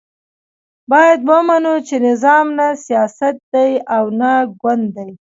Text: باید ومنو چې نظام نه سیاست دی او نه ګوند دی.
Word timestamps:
باید 0.91 1.19
ومنو 1.29 1.75
چې 1.87 1.95
نظام 2.07 2.45
نه 2.59 2.67
سیاست 2.85 3.35
دی 3.53 3.71
او 3.95 4.03
نه 4.19 4.31
ګوند 4.61 4.85
دی. 4.95 5.07